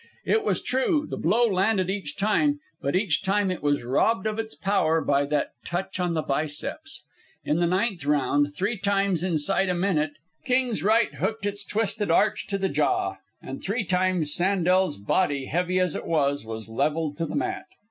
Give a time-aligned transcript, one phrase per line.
[0.25, 4.39] It was true, the blow landed each time; but each time it was robbed of
[4.39, 7.03] its power by that touch on the biceps.
[7.45, 12.47] In the ninth round, three times inside a minute, King's right hooked its twisted arch
[12.47, 17.27] to the jaw; and three times Sandel's body, heavy as it was, was levelled to
[17.27, 17.65] the mat.